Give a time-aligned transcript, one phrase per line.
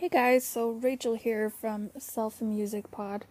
[0.00, 3.26] Hey guys, so Rachel here from Self Music Pod.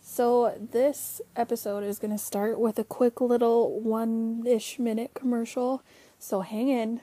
[0.00, 5.82] So, this episode is going to start with a quick little one ish minute commercial.
[6.18, 7.02] So, hang in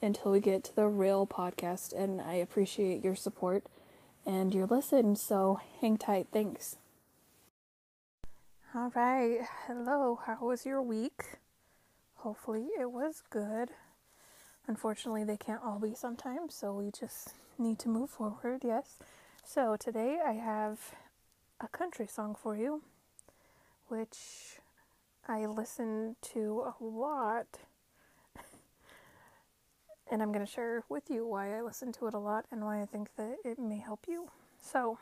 [0.00, 3.64] until we get to the real podcast, and I appreciate your support
[4.24, 5.16] and your listen.
[5.16, 6.28] So, hang tight.
[6.32, 6.76] Thanks.
[8.72, 9.40] All right.
[9.66, 10.20] Hello.
[10.26, 11.40] How was your week?
[12.18, 13.70] Hopefully, it was good.
[14.66, 18.98] Unfortunately, they can't all be sometimes, so we just need to move forward, yes.
[19.44, 20.94] So today I have
[21.60, 22.82] a country song for you,
[23.88, 24.58] which
[25.28, 27.58] I listen to a lot.
[30.10, 32.64] and I'm going to share with you why I listen to it a lot and
[32.64, 34.30] why I think that it may help you.
[34.62, 34.98] So,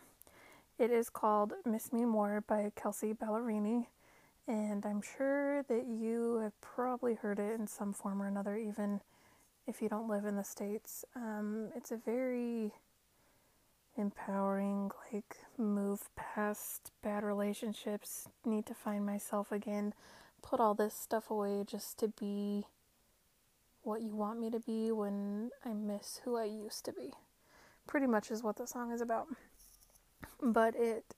[0.77, 3.87] it is called Miss Me More by Kelsea Ballerini,
[4.49, 9.01] and I'm sure that you have probably heard it in some form or another, even
[9.67, 11.05] if you don't live in the States.
[11.15, 12.73] Um, it's a very
[13.97, 19.95] empowering, like, move past bad relationships, need to find myself again,
[20.43, 22.67] put all this stuff away just to be
[23.83, 27.13] what you want me to be when I miss who I used to be.
[27.87, 29.27] Pretty much is what the song is about.
[30.41, 31.15] But it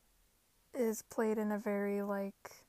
[0.75, 2.64] is played in a very, like,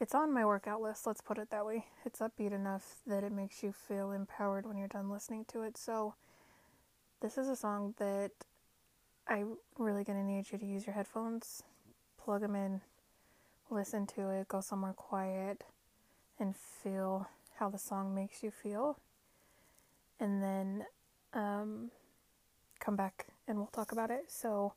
[0.00, 1.86] it's on my workout list, let's put it that way.
[2.04, 5.76] It's upbeat enough that it makes you feel empowered when you're done listening to it.
[5.76, 6.14] So,
[7.20, 8.30] this is a song that
[9.26, 11.64] I'm really going to need you to use your headphones,
[12.16, 12.80] plug them in,
[13.70, 15.64] listen to it, go somewhere quiet,
[16.38, 18.98] and feel how the song makes you feel.
[20.20, 20.84] And then
[21.34, 21.90] um,
[22.78, 24.26] come back and we'll talk about it.
[24.28, 24.74] So,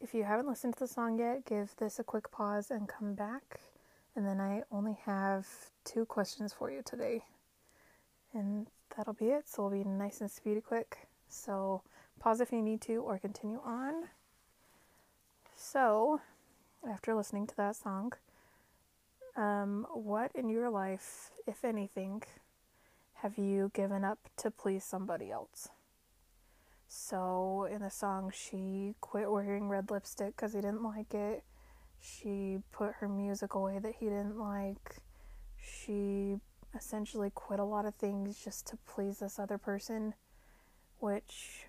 [0.00, 3.14] if you haven't listened to the song yet, give this a quick pause and come
[3.14, 3.60] back
[4.16, 5.46] and then I only have
[5.84, 7.24] two questions for you today.
[8.34, 8.66] And
[8.96, 9.48] that'll be it.
[9.48, 11.08] So it'll be nice and speedy quick.
[11.28, 11.82] So
[12.18, 14.08] pause if you need to or continue on.
[15.56, 16.20] So,
[16.88, 18.14] after listening to that song,
[19.36, 22.22] um, what in your life, if anything,
[23.14, 25.68] have you given up to please somebody else?
[26.88, 31.44] So, in the song, she quit wearing red lipstick because he didn't like it.
[32.00, 34.96] She put her music away that he didn't like.
[35.56, 36.36] She
[36.74, 40.14] essentially quit a lot of things just to please this other person,
[40.98, 41.66] which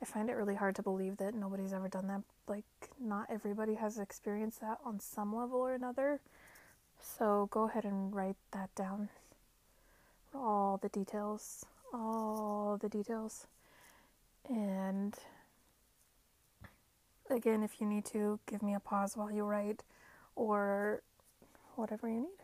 [0.00, 2.22] I find it really hard to believe that nobody's ever done that.
[2.46, 2.64] Like,
[3.00, 6.20] not everybody has experienced that on some level or another.
[7.00, 9.08] So go ahead and write that down.
[10.34, 11.64] All the details.
[11.92, 13.46] All the details.
[14.48, 15.14] And
[17.30, 19.82] again, if you need to, give me a pause while you write
[20.34, 21.02] or
[21.74, 22.42] whatever you need.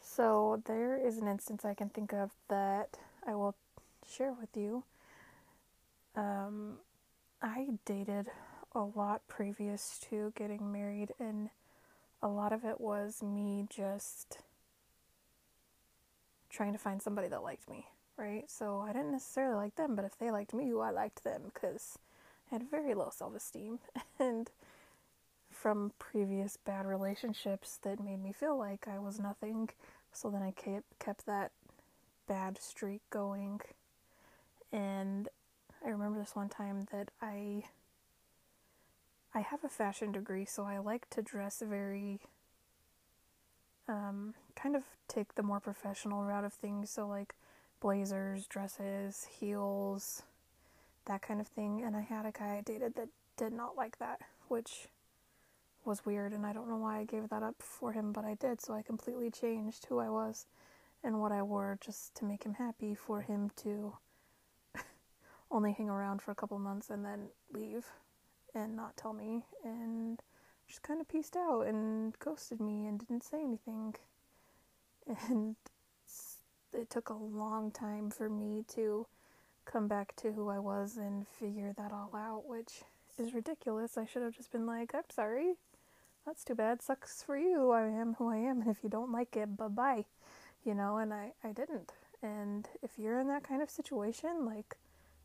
[0.00, 3.54] So, there is an instance I can think of that I will
[4.08, 4.84] share with you.
[6.16, 6.78] Um,
[7.40, 8.26] I dated
[8.74, 11.50] a lot previous to getting married, and
[12.22, 14.38] a lot of it was me just
[16.50, 18.50] trying to find somebody that liked me, right?
[18.50, 21.98] So I didn't necessarily like them, but if they liked me, I liked them because
[22.50, 23.78] had very low self esteem
[24.18, 24.50] and
[25.50, 29.70] from previous bad relationships that made me feel like I was nothing.
[30.12, 31.50] So then I kept kept that
[32.26, 33.60] bad streak going.
[34.72, 35.28] And
[35.84, 37.64] I remember this one time that I
[39.34, 42.20] I have a fashion degree, so I like to dress very
[43.88, 46.90] um, kind of take the more professional route of things.
[46.90, 47.34] So like
[47.80, 50.22] blazers, dresses, heels,
[51.08, 51.82] that kind of thing.
[51.84, 54.88] And I had a guy I dated that did not like that, which
[55.84, 56.32] was weird.
[56.32, 58.60] And I don't know why I gave that up for him, but I did.
[58.60, 60.46] So I completely changed who I was
[61.02, 63.96] and what I wore just to make him happy for him to
[65.50, 67.86] only hang around for a couple months and then leave
[68.54, 70.20] and not tell me and
[70.66, 73.94] just kind of pieced out and ghosted me and didn't say anything.
[75.30, 75.56] And
[76.74, 79.06] it took a long time for me to
[79.70, 82.82] come back to who I was and figure that all out, which
[83.18, 83.98] is ridiculous.
[83.98, 85.54] I should have just been like, I'm sorry.
[86.24, 86.82] That's too bad.
[86.82, 87.70] Sucks for you.
[87.70, 88.62] I am who I am.
[88.62, 90.04] And if you don't like it, bye bye.
[90.64, 91.92] You know, and I, I didn't.
[92.22, 94.76] And if you're in that kind of situation, like,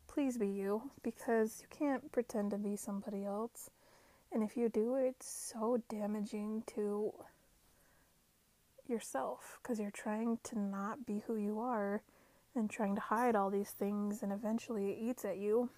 [0.06, 3.70] please be you because you can't pretend to be somebody else.
[4.30, 7.12] And if you do, it's so damaging to
[8.86, 12.02] yourself because you're trying to not be who you are
[12.54, 15.70] and trying to hide all these things, and eventually it eats at you.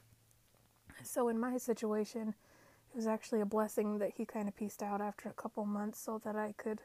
[1.03, 2.35] So, in my situation,
[2.91, 6.01] it was actually a blessing that he kind of pieced out after a couple months
[6.01, 6.83] so that I could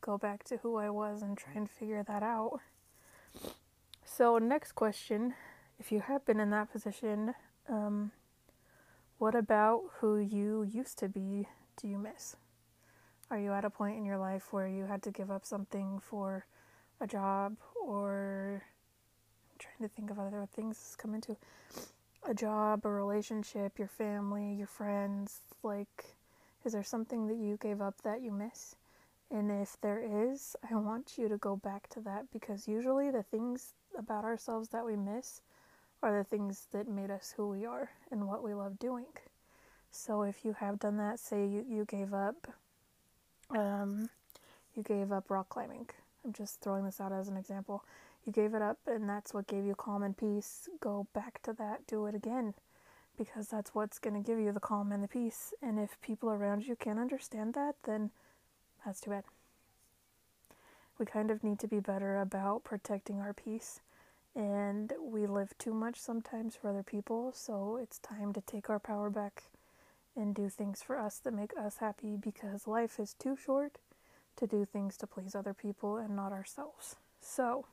[0.00, 2.60] go back to who I was and try and figure that out.
[4.04, 5.34] So, next question
[5.78, 7.34] if you have been in that position,
[7.68, 8.12] um,
[9.18, 11.48] what about who you used to be
[11.80, 12.36] do you miss?
[13.30, 15.98] Are you at a point in your life where you had to give up something
[15.98, 16.46] for
[17.00, 18.62] a job or
[19.76, 21.36] trying to think of other things come into
[22.28, 26.16] a job, a relationship, your family, your friends, like
[26.64, 28.74] is there something that you gave up that you miss?
[29.30, 33.22] And if there is, I want you to go back to that because usually the
[33.22, 35.40] things about ourselves that we miss
[36.02, 39.06] are the things that made us who we are and what we love doing.
[39.90, 42.48] So if you have done that, say you, you gave up
[43.50, 44.08] um,
[44.74, 45.86] you gave up rock climbing.
[46.24, 47.84] I'm just throwing this out as an example.
[48.26, 50.68] You gave it up, and that's what gave you calm and peace.
[50.80, 51.86] Go back to that.
[51.86, 52.54] Do it again.
[53.16, 55.54] Because that's what's going to give you the calm and the peace.
[55.62, 58.10] And if people around you can't understand that, then
[58.84, 59.24] that's too bad.
[60.98, 63.80] We kind of need to be better about protecting our peace.
[64.34, 68.78] And we live too much sometimes for other people, so it's time to take our
[68.78, 69.44] power back
[70.14, 73.78] and do things for us that make us happy because life is too short
[74.36, 76.96] to do things to please other people and not ourselves.
[77.20, 77.66] So,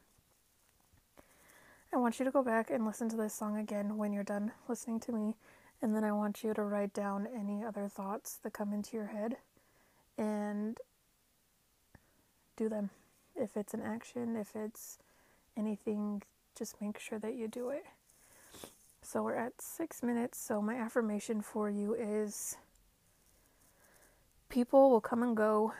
[1.93, 4.51] I want you to go back and listen to this song again when you're done
[4.67, 5.35] listening to me,
[5.79, 9.05] and then I want you to write down any other thoughts that come into your
[9.07, 9.37] head
[10.17, 10.79] and
[12.57, 12.89] do them.
[13.35, 14.97] If it's an action, if it's
[15.55, 16.23] anything,
[16.57, 17.85] just make sure that you do it.
[19.03, 20.39] So we're at six minutes.
[20.39, 22.57] So my affirmation for you is
[24.49, 25.73] people will come and go.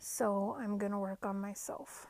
[0.00, 2.08] So I'm going to work on myself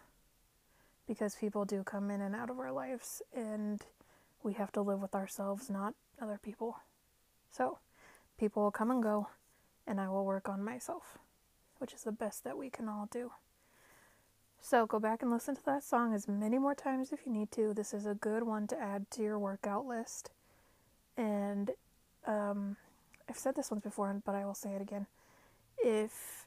[1.06, 3.82] because people do come in and out of our lives and
[4.42, 6.76] we have to live with ourselves, not other people.
[7.50, 7.78] So
[8.38, 9.28] people will come and go
[9.86, 11.18] and I will work on myself,
[11.78, 13.32] which is the best that we can all do.
[14.60, 17.50] So go back and listen to that song as many more times if you need
[17.52, 17.74] to.
[17.74, 20.30] This is a good one to add to your workout list.
[21.18, 21.70] And
[22.26, 22.76] um,
[23.28, 25.06] I've said this once before, but I will say it again.
[25.78, 26.46] If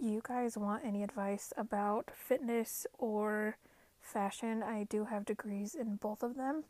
[0.00, 3.56] you guys want any advice about fitness or
[4.00, 6.64] fashion, I do have degrees in both of them,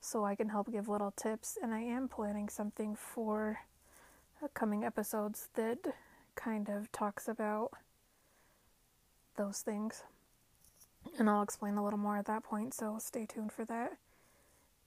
[0.00, 1.56] so I can help give little tips.
[1.62, 3.60] And I am planning something for
[4.54, 5.78] coming episodes that
[6.34, 7.70] kind of talks about
[9.36, 10.02] those things.
[11.18, 13.92] And I'll explain a little more at that point, so stay tuned for that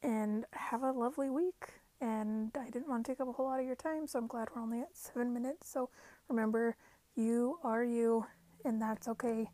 [0.04, 1.80] and have a lovely week.
[2.02, 4.28] And I didn't want to take up a whole lot of your time, so I'm
[4.28, 5.70] glad we're only at seven minutes.
[5.70, 5.90] So
[6.28, 6.76] remember,
[7.16, 8.26] you are you,
[8.64, 9.50] and that's okay.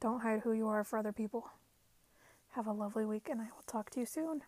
[0.00, 1.48] Don't hide who you are for other people.
[2.50, 4.42] Have a lovely week, and I will talk to you soon.